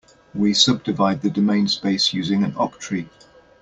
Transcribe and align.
We 0.33 0.55
subdivide 0.55 1.21
the 1.21 1.29
domain 1.29 1.67
space 1.67 2.11
using 2.11 2.43
an 2.43 2.53
octree. 2.53 3.07